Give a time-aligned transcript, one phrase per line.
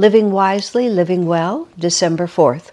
[0.00, 2.70] Living Wisely, Living Well, December 4th.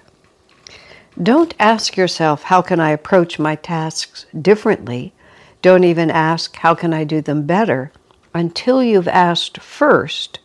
[1.21, 5.13] Don't ask yourself, how can I approach my tasks differently?
[5.61, 7.91] Don't even ask, how can I do them better?
[8.33, 10.39] Until you've asked first,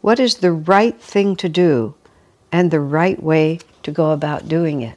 [0.00, 1.94] what is the right thing to do
[2.50, 4.96] and the right way to go about doing it?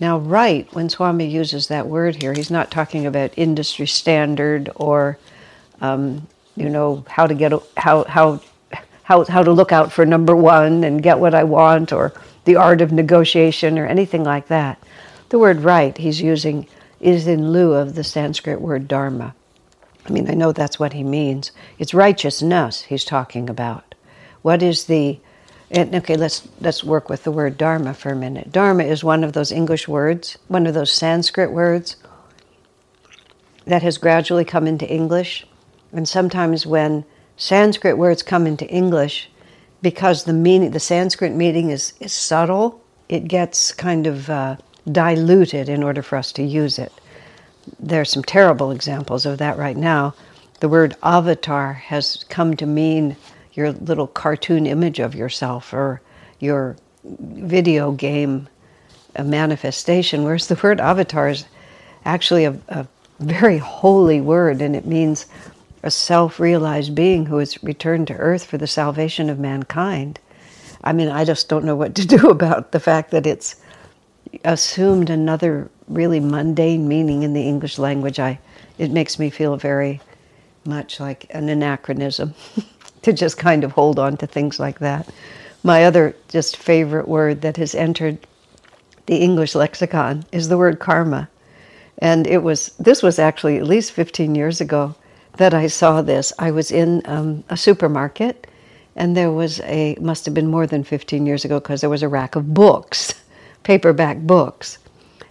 [0.00, 5.16] Now, right, when Swami uses that word here, he's not talking about industry standard or,
[5.80, 6.26] um,
[6.56, 8.42] you know, how to get, how, how
[9.10, 12.12] how, how to look out for number one and get what I want, or
[12.44, 14.80] the art of negotiation, or anything like that.
[15.30, 16.68] The word right he's using
[17.00, 19.34] is in lieu of the Sanskrit word dharma.
[20.06, 21.50] I mean, I know that's what he means.
[21.76, 23.96] It's righteousness he's talking about.
[24.42, 25.18] What is the
[25.76, 28.52] okay, let's let's work with the word dharma for a minute.
[28.52, 31.96] Dharma is one of those English words, one of those Sanskrit words
[33.64, 35.44] that has gradually come into English.
[35.92, 37.04] And sometimes when
[37.40, 39.30] Sanskrit words come into English
[39.80, 42.82] because the meaning, the Sanskrit meaning is, is subtle.
[43.08, 44.56] It gets kind of uh,
[44.92, 46.92] diluted in order for us to use it.
[47.78, 50.14] There are some terrible examples of that right now.
[50.60, 53.16] The word avatar has come to mean
[53.54, 56.02] your little cartoon image of yourself or
[56.40, 58.50] your video game
[59.18, 61.46] manifestation, whereas the word avatar is
[62.04, 62.86] actually a, a
[63.18, 65.24] very holy word and it means
[65.82, 70.18] a self realized being who has returned to earth for the salvation of mankind.
[70.82, 73.56] I mean, I just don't know what to do about the fact that it's
[74.44, 78.18] assumed another really mundane meaning in the English language.
[78.18, 78.38] I,
[78.78, 80.00] it makes me feel very
[80.64, 82.34] much like an anachronism
[83.02, 85.08] to just kind of hold on to things like that.
[85.62, 88.18] My other just favorite word that has entered
[89.06, 91.28] the English lexicon is the word karma.
[91.98, 94.94] And it was this was actually at least 15 years ago
[95.40, 96.34] that I saw this.
[96.38, 98.46] I was in um, a supermarket,
[98.94, 102.02] and there was a, must have been more than 15 years ago, because there was
[102.02, 103.14] a rack of books,
[103.62, 104.76] paperback books.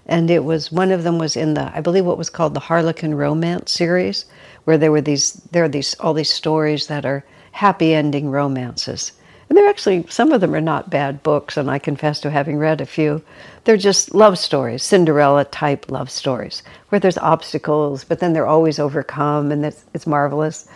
[0.08, 2.59] And it was, one of them was in the, I believe what was called the
[2.59, 4.25] Harlequin Romance series,
[4.64, 9.12] where there were these, there are these, all these stories that are happy ending romances.
[9.50, 12.58] And they're actually, some of them are not bad books, and I confess to having
[12.58, 13.22] read a few.
[13.64, 18.78] They're just love stories, Cinderella type love stories, where there's obstacles, but then they're always
[18.80, 20.68] overcome, and it's, it's marvelous.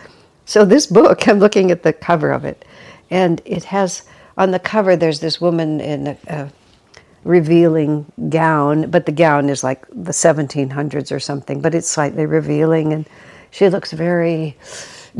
[0.44, 2.64] So, this book, I'm looking at the cover of it,
[3.10, 4.02] and it has
[4.36, 6.52] on the cover, there's this woman in a, a
[7.22, 12.92] revealing gown, but the gown is like the 1700s or something, but it's slightly revealing,
[12.92, 13.08] and
[13.50, 14.56] she looks very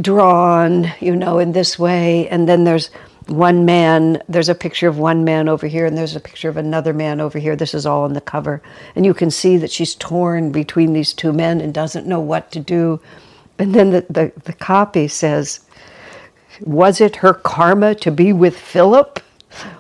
[0.01, 2.29] drawn, you know, in this way.
[2.29, 2.91] And then there's
[3.27, 6.57] one man, there's a picture of one man over here, and there's a picture of
[6.57, 7.57] another man over here.
[7.57, 8.61] This is all on the cover.
[8.95, 12.51] And you can see that she's torn between these two men and doesn't know what
[12.53, 13.01] to do.
[13.59, 15.61] And then the, the, the copy says,
[16.61, 19.21] Was it her karma to be with Philip?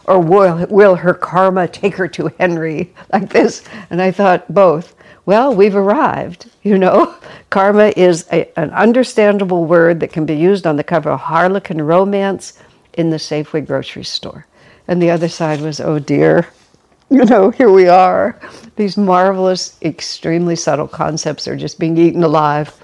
[0.04, 2.92] Or will, will her karma take her to Henry?
[3.12, 3.62] Like this.
[3.90, 4.94] And I thought, both.
[5.26, 6.50] Well, we've arrived.
[6.62, 7.14] You know,
[7.50, 11.82] karma is a, an understandable word that can be used on the cover of Harlequin
[11.82, 12.54] Romance
[12.94, 14.46] in the Safeway grocery store.
[14.88, 16.48] And the other side was, oh dear,
[17.10, 18.38] you know, here we are.
[18.76, 22.74] These marvelous, extremely subtle concepts are just being eaten alive.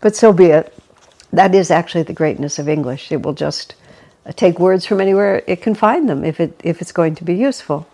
[0.00, 0.72] But so be it.
[1.32, 3.12] That is actually the greatness of English.
[3.12, 3.74] It will just
[4.34, 7.34] take words from anywhere it can find them if it if it's going to be
[7.34, 7.86] useful.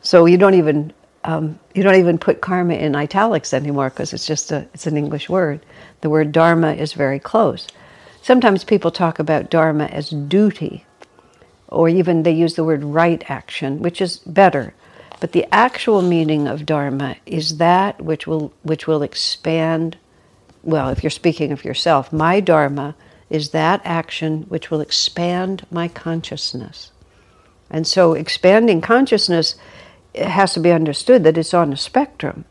[0.00, 0.92] So you don't even
[1.24, 4.96] um, you don't even put karma in italics anymore because it's just a it's an
[4.96, 5.60] English word.
[6.00, 7.66] The word dharma is very close.
[8.22, 10.84] Sometimes people talk about dharma as duty,
[11.72, 14.74] or even they use the word right action, which is better.
[15.20, 19.96] But the actual meaning of dharma is that which will which will expand.
[20.62, 22.94] Well, if you're speaking of yourself, my dharma
[23.30, 26.92] is that action which will expand my consciousness.
[27.70, 29.54] And so, expanding consciousness
[30.14, 32.44] has to be understood that it's on a spectrum,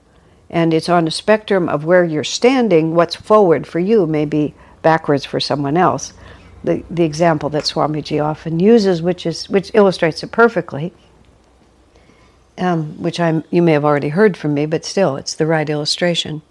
[0.49, 2.95] and it's on a spectrum of where you're standing.
[2.95, 6.13] What's forward for you may be backwards for someone else
[6.63, 10.93] the, the example that Swamiji often uses, which, is, which illustrates it perfectly,
[12.57, 15.69] um, which I'm, you may have already heard from me, but still, it's the right
[15.69, 16.41] illustration.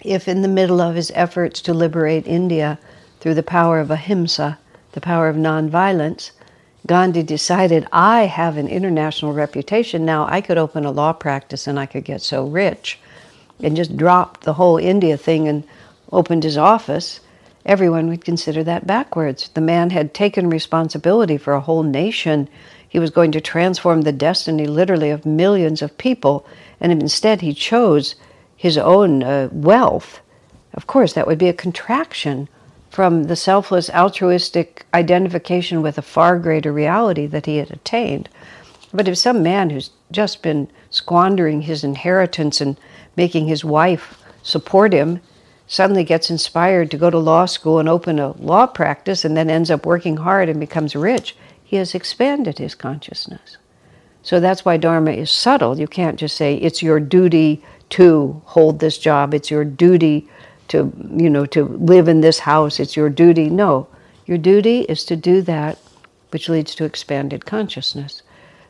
[0.00, 2.78] If in the middle of his efforts to liberate India
[3.20, 4.58] through the power of ahimsa,
[4.92, 6.30] the power of nonviolence,
[6.86, 11.80] Gandhi decided, I have an international reputation now, I could open a law practice and
[11.80, 12.98] I could get so rich,
[13.60, 15.64] and just dropped the whole India thing and
[16.12, 17.20] opened his office
[17.66, 19.48] everyone would consider that backwards.
[19.54, 22.48] The man had taken responsibility for a whole nation.
[22.88, 26.46] He was going to transform the destiny literally of millions of people,
[26.80, 28.14] and instead he chose
[28.56, 30.20] his own uh, wealth.
[30.74, 32.48] Of course, that would be a contraction
[32.90, 38.28] from the selfless, altruistic identification with a far greater reality that he had attained.
[38.92, 42.78] But if some man who's just been squandering his inheritance and
[43.16, 45.20] making his wife support him
[45.66, 49.50] suddenly gets inspired to go to law school and open a law practice and then
[49.50, 53.56] ends up working hard and becomes rich, he has expanded his consciousness.
[54.22, 55.78] So that's why Dharma is subtle.
[55.78, 60.28] You can't just say it's your duty to hold this job, it's your duty
[60.68, 63.50] to, you know, to live in this house, it's your duty.
[63.50, 63.86] No,
[64.26, 65.78] your duty is to do that
[66.34, 68.22] which leads to expanded consciousness.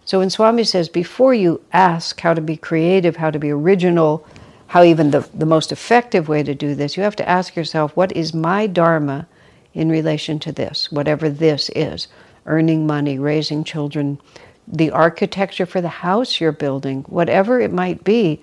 [0.04, 4.26] So when Swami says, before you ask how to be creative, how to be original,
[4.68, 7.96] how even the, the most effective way to do this, you have to ask yourself,
[7.96, 9.26] what is my Dharma
[9.72, 12.08] in relation to this, whatever this is?
[12.46, 14.20] Earning money, raising children,
[14.66, 18.42] the architecture for the house you're building, whatever it might be.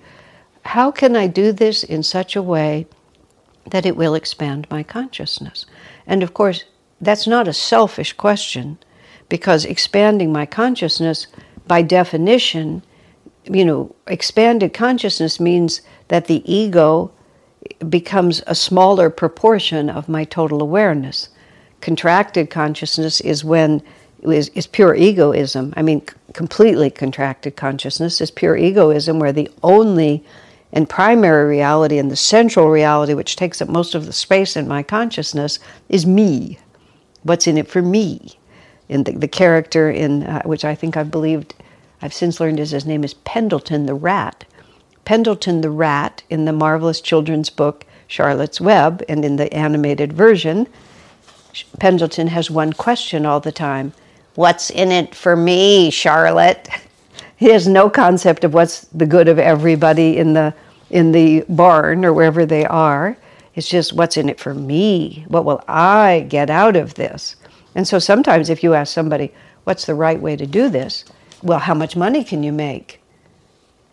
[0.64, 2.86] How can I do this in such a way
[3.68, 5.66] that it will expand my consciousness?
[6.06, 6.64] And of course,
[7.00, 8.78] that's not a selfish question
[9.28, 11.26] because expanding my consciousness,
[11.66, 12.82] by definition,
[13.44, 17.10] you know, expanded consciousness means that the ego
[17.88, 21.28] becomes a smaller proportion of my total awareness.
[21.80, 23.82] Contracted consciousness is when
[24.22, 25.74] is, is pure egoism.
[25.76, 26.02] I mean,
[26.32, 30.24] completely contracted consciousness is pure egoism, where the only
[30.72, 34.66] and primary reality and the central reality, which takes up most of the space in
[34.66, 36.58] my consciousness, is me.
[37.24, 38.38] What's in it for me?
[38.88, 41.54] In the, the character in uh, which I think I've believed,
[42.02, 44.44] I've since learned is his name is Pendleton the Rat.
[45.04, 50.66] Pendleton the Rat in the marvelous children's book Charlotte's Web and in the animated version,
[51.78, 53.92] Pendleton has one question all the time
[54.34, 56.68] What's in it for me, Charlotte?
[57.36, 60.54] He has no concept of what's the good of everybody in the
[60.90, 63.16] in the barn or wherever they are.
[63.56, 65.24] It's just what's in it for me?
[65.26, 67.34] What will I get out of this?
[67.74, 69.32] And so sometimes if you ask somebody,
[69.64, 71.04] what's the right way to do this?
[71.42, 73.00] Well, how much money can you make?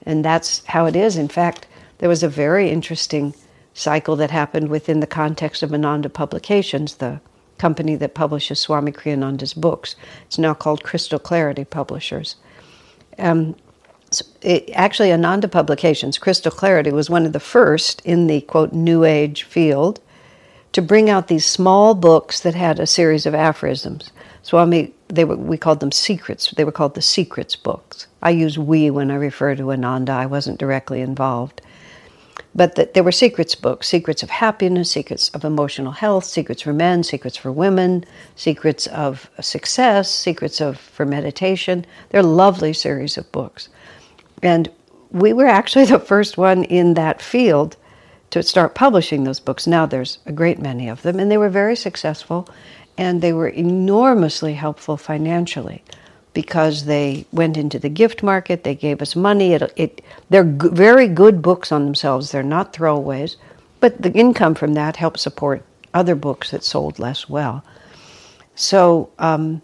[0.06, 1.18] And that's how it is.
[1.18, 1.68] In fact,
[1.98, 3.34] there was a very interesting
[3.74, 7.19] cycle that happened within the context of Ananda Publications, the
[7.57, 9.96] company that publishes Swami Kriyananda's books.
[10.25, 12.36] It's now called Crystal Clarity Publishers.
[13.18, 13.56] Um,
[14.42, 19.04] it, actually, Ananda Publications, Crystal Clarity, was one of the first in the quote New
[19.04, 20.00] Age field
[20.72, 24.12] to bring out these small books that had a series of aphorisms.
[24.41, 26.51] Swami, they were, we called them secrets.
[26.51, 28.07] They were called the secrets books.
[28.21, 30.13] I use we when I refer to Ananda.
[30.13, 31.62] I wasn't directly involved.
[32.56, 36.74] But that there were secrets books secrets of happiness, secrets of emotional health, secrets for
[36.74, 38.06] men, secrets for women,
[38.36, 41.85] secrets of success, secrets of for meditation.
[42.09, 43.69] They're a lovely series of books.
[44.42, 44.69] And
[45.12, 47.75] we were actually the first one in that field
[48.31, 49.68] to start publishing those books.
[49.68, 52.47] Now there's a great many of them, and they were very successful
[53.00, 55.81] and they were enormously helpful financially
[56.34, 59.54] because they went into the gift market, they gave us money.
[59.54, 63.38] It, it, they're g- very good books on themselves, they're not throwaways,
[63.80, 65.63] but the income from that helped support
[65.94, 67.63] other books that sold less well.
[68.56, 69.62] So um,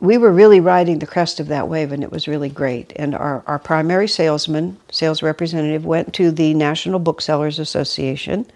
[0.00, 2.92] we were really riding the crest of that wave, and it was really great.
[2.96, 8.46] And our, our primary salesman, sales representative, went to the National Booksellers Association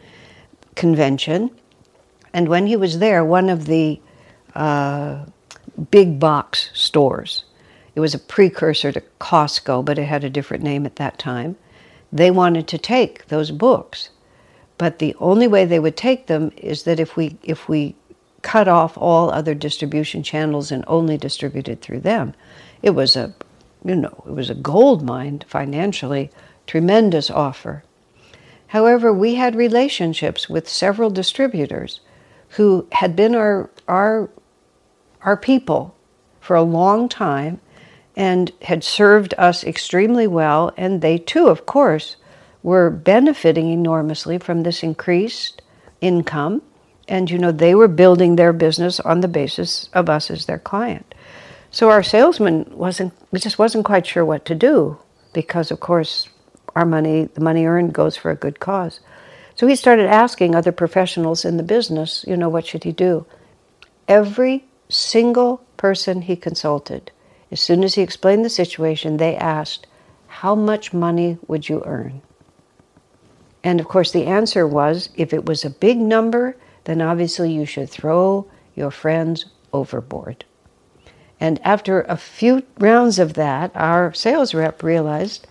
[0.75, 1.53] convention
[2.33, 4.01] and when he was there, one of the
[4.55, 5.25] uh,
[5.91, 7.45] big box stores,
[7.95, 11.57] it was a precursor to Costco, but it had a different name at that time,
[12.13, 14.11] they wanted to take those books.
[14.79, 17.97] But the only way they would take them is that if we, if we
[18.43, 22.35] cut off all other distribution channels and only distributed through them,
[22.83, 23.35] it was a,
[23.85, 26.31] you know, it was a gold mine financially,
[26.67, 27.83] tremendous offer.
[28.69, 32.01] However, we had relationships with several distributors
[32.51, 34.31] who had been our, our,
[35.23, 35.95] our people
[36.41, 37.61] for a long time
[38.17, 40.73] and had served us extremely well.
[40.77, 42.17] And they too, of course,
[42.63, 45.63] were benefiting enormously from this increased
[46.01, 46.63] income.
[47.07, 50.59] And, you know, they were building their business on the basis of us as their
[50.59, 51.15] client.
[51.71, 54.99] So our salesman wasn't, just wasn't quite sure what to do
[55.33, 56.29] because, of course,
[56.75, 59.01] our money, the money earned goes for a good cause.
[59.59, 63.27] So he started asking other professionals in the business, you know, what should he do?
[64.07, 67.11] Every single person he consulted,
[67.51, 69.89] as soon as he explained the situation, they asked,
[70.29, 72.23] How much money would you earn?
[73.65, 77.67] And of course, the answer was if it was a big number, then obviously you
[77.67, 78.47] should throw
[78.77, 80.45] your friends overboard.
[81.41, 85.49] And after a few rounds of that, our sales rep realized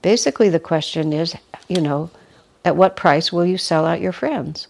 [0.00, 1.36] basically the question is,
[1.68, 2.10] you know,
[2.64, 4.68] at what price will you sell out your friends?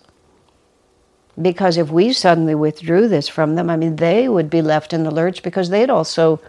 [1.40, 5.04] Because if we suddenly withdrew this from them, I mean, they would be left in
[5.04, 6.40] the lurch because they'd also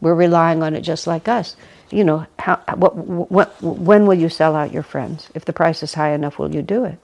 [0.00, 1.56] were relying on it just like us.
[1.90, 5.28] You know, how, what, what, when will you sell out your friends?
[5.34, 6.98] If the price is high enough, will you do it?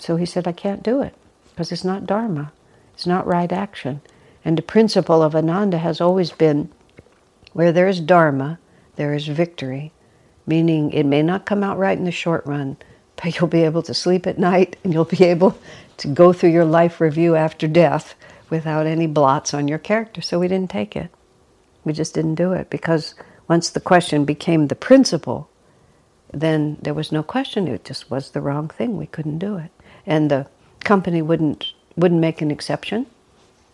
[0.00, 1.14] So he said, I can't do it
[1.50, 2.52] because it's not Dharma.
[2.94, 4.00] It's not right action.
[4.44, 6.70] And the principle of Ananda has always been
[7.52, 8.58] where there is Dharma,
[8.96, 9.92] there is victory,
[10.46, 12.76] meaning it may not come out right in the short run,
[13.22, 15.58] but you'll be able to sleep at night and you'll be able
[15.98, 18.14] to go through your life review after death
[18.48, 20.20] without any blots on your character.
[20.22, 21.10] So we didn't take it.
[21.84, 23.14] We just didn't do it because
[23.48, 25.50] once the question became the principle,
[26.32, 27.66] then there was no question.
[27.66, 28.96] It just was the wrong thing.
[28.96, 29.70] We couldn't do it.
[30.06, 30.46] And the
[30.84, 33.06] company wouldn't wouldn't make an exception.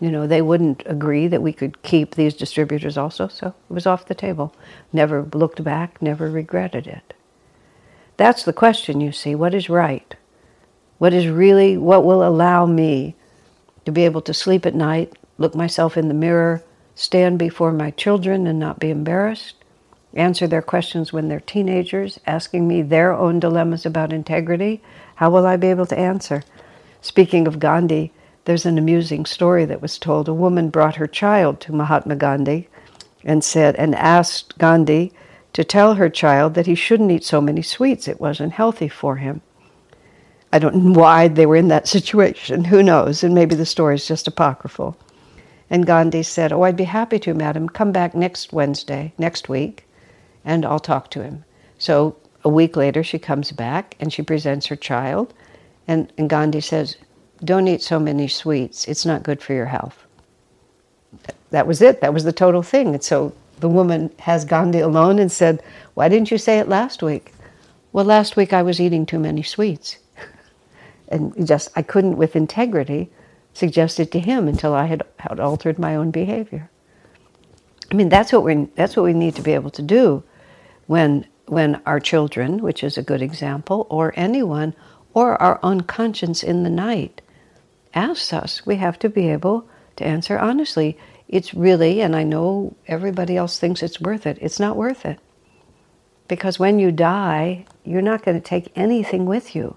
[0.00, 3.86] You know, they wouldn't agree that we could keep these distributors also, so it was
[3.86, 4.54] off the table.
[4.92, 7.14] Never looked back, never regretted it.
[8.16, 9.34] That's the question, you see.
[9.34, 10.14] What is right?
[10.98, 13.16] What is really, what will allow me
[13.84, 16.62] to be able to sleep at night, look myself in the mirror,
[16.94, 19.56] stand before my children and not be embarrassed,
[20.14, 24.80] answer their questions when they're teenagers, asking me their own dilemmas about integrity?
[25.16, 26.44] How will I be able to answer?
[27.00, 28.12] Speaking of Gandhi,
[28.44, 30.28] there's an amusing story that was told.
[30.28, 32.68] A woman brought her child to Mahatma Gandhi
[33.24, 35.12] and said and asked Gandhi
[35.54, 38.06] to tell her child that he shouldn't eat so many sweets.
[38.06, 39.40] It wasn't healthy for him.
[40.52, 42.64] I don't know why they were in that situation.
[42.64, 43.24] Who knows?
[43.24, 44.96] And maybe the story is just apocryphal.
[45.70, 47.68] And Gandhi said, Oh, I'd be happy to, madam.
[47.68, 49.86] Come back next Wednesday, next week,
[50.44, 51.44] and I'll talk to him.
[51.78, 55.32] So a week later, she comes back and she presents her child.
[55.88, 56.96] And, and Gandhi says,
[57.44, 60.04] Don't eat so many sweets, it's not good for your health.
[61.50, 62.94] That was it, that was the total thing.
[62.94, 65.62] And so the woman has Gandhi alone and said,
[65.94, 67.32] Why didn't you say it last week?
[67.92, 69.98] Well, last week I was eating too many sweets.
[71.08, 73.10] and just, I couldn't, with integrity,
[73.52, 76.70] suggest it to him until I had, had altered my own behavior.
[77.90, 80.24] I mean, that's what, we that's what we need to be able to do
[80.86, 84.74] when, when our children, which is a good example, or anyone
[85.12, 87.20] or our own conscience in the night
[87.94, 90.98] asks us, we have to be able to answer honestly.
[91.28, 95.18] It's really, and I know everybody else thinks it's worth it, it's not worth it.
[96.28, 99.76] Because when you die, you're not going to take anything with you.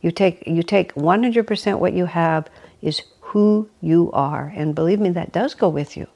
[0.00, 2.48] You take, you take 100% what you have
[2.80, 4.52] is who you are.
[4.56, 6.06] And believe me, that does go with you.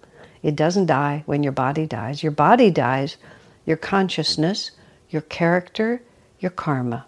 [0.43, 2.23] It doesn't die when your body dies.
[2.23, 3.17] Your body dies,
[3.65, 4.71] your consciousness,
[5.11, 6.03] your character,
[6.39, 7.07] your karma.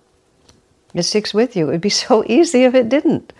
[0.94, 1.68] It sticks with you.
[1.68, 3.32] It would be so easy if it didn't.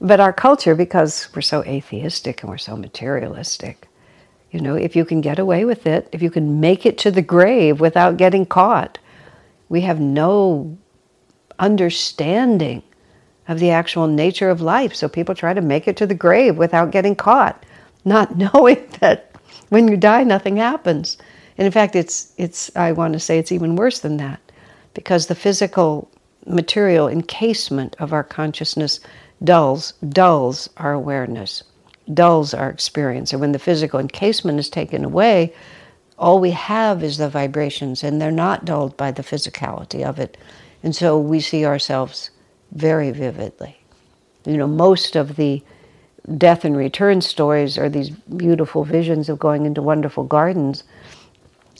[0.00, 3.88] But our culture, because we're so atheistic and we're so materialistic,
[4.50, 7.10] you know, if you can get away with it, if you can make it to
[7.10, 8.98] the grave without getting caught,
[9.68, 10.78] we have no
[11.58, 12.82] understanding
[13.48, 14.94] of the actual nature of life.
[14.94, 17.64] So people try to make it to the grave without getting caught,
[18.04, 19.32] not knowing that
[19.68, 21.18] when you die, nothing happens.
[21.56, 24.40] And in fact, it's, it's, I want to say it's even worse than that
[24.94, 26.10] because the physical
[26.46, 29.00] material encasement of our consciousness
[29.42, 31.62] dulls, dulls our awareness,
[32.12, 33.32] dulls our experience.
[33.32, 35.54] And when the physical encasement is taken away,
[36.18, 40.36] all we have is the vibrations, and they're not dulled by the physicality of it.
[40.82, 42.30] And so we see ourselves
[42.72, 43.78] very vividly.
[44.44, 45.62] You know, most of the
[46.36, 50.84] death and return stories are these beautiful visions of going into wonderful gardens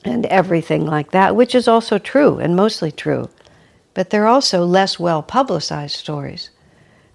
[0.05, 3.29] and everything like that, which is also true and mostly true.
[3.95, 6.51] But they're also less well publicized stories.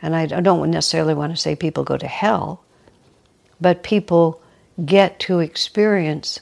[0.04, 2.62] And I don't necessarily want to say people go to hell,
[3.62, 4.42] but people
[4.86, 6.42] get to experience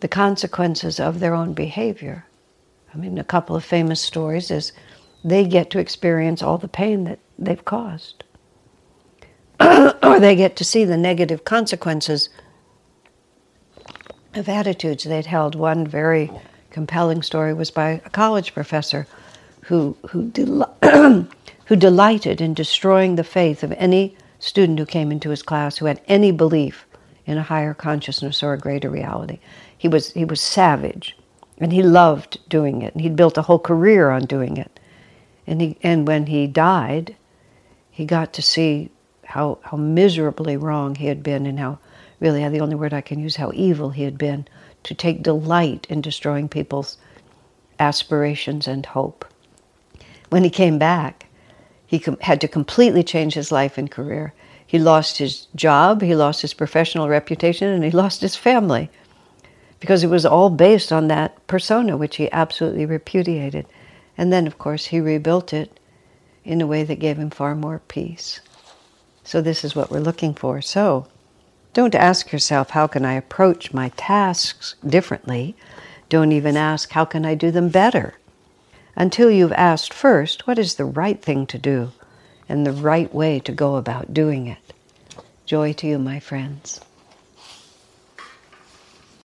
[0.00, 2.24] the consequences of their own behavior.
[2.94, 4.72] I mean, a couple of famous stories is
[5.22, 8.24] they get to experience all the pain that they've caused.
[9.60, 12.30] or they get to see the negative consequences
[14.32, 15.54] of attitudes they'd held.
[15.54, 16.30] One very
[16.70, 19.06] compelling story was by a college professor
[19.64, 20.74] who, who, del-
[21.70, 25.86] who delighted in destroying the faith of any student who came into his class who
[25.86, 26.84] had any belief
[27.26, 29.38] in a higher consciousness or a greater reality.
[29.78, 31.16] He was, he was savage,
[31.58, 34.80] and he loved doing it, and he'd built a whole career on doing it.
[35.46, 37.14] And, he, and when he died,
[37.88, 38.90] he got to see
[39.24, 41.78] how, how miserably wrong he had been, and how,
[42.18, 44.44] really, the only word I can use, how evil he had been
[44.82, 46.98] to take delight in destroying people's
[47.78, 49.24] aspirations and hope.
[50.30, 51.28] When he came back,
[51.90, 54.32] he com- had to completely change his life and career.
[54.64, 58.90] He lost his job, he lost his professional reputation, and he lost his family
[59.80, 63.66] because it was all based on that persona, which he absolutely repudiated.
[64.16, 65.80] And then, of course, he rebuilt it
[66.44, 68.38] in a way that gave him far more peace.
[69.24, 70.62] So, this is what we're looking for.
[70.62, 71.08] So,
[71.72, 75.56] don't ask yourself, how can I approach my tasks differently?
[76.08, 78.14] Don't even ask, how can I do them better?
[78.96, 81.92] Until you've asked first, what is the right thing to do
[82.48, 84.72] and the right way to go about doing it?
[85.46, 86.80] Joy to you, my friends.